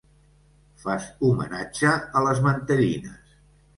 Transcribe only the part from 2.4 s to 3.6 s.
mantellines.